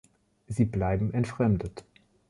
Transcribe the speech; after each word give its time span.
Sie 0.47 0.65
bleiben 0.65 1.13
entfremdet. 1.13 1.85